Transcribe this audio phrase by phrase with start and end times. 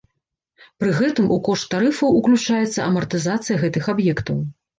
[0.83, 4.43] Пры гэтым у кошт тарыфаў ўключаецца амартызацыя гэтых аб'ектаў.